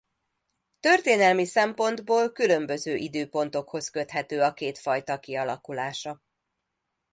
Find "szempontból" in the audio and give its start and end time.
1.45-2.31